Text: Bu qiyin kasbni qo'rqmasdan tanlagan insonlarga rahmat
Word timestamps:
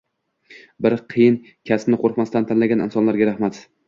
Bu 0.85 0.91
qiyin 1.13 1.37
kasbni 1.71 1.99
qo'rqmasdan 2.05 2.47
tanlagan 2.53 2.81
insonlarga 2.87 3.29
rahmat 3.31 3.61